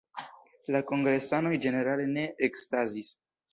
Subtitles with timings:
[0.75, 3.15] La kongresanoj ĝenerale ne ekstazis.